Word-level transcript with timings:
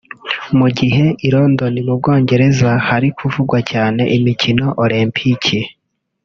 Mu 0.57 0.67
gihe 0.77 1.05
i 1.27 1.27
London 1.35 1.73
mu 1.87 1.93
Bwongereza 1.99 2.69
hari 2.87 3.07
kuvugwa 3.17 3.57
cyane 3.71 4.01
imikino 4.17 4.65
Olimpiki 4.83 5.59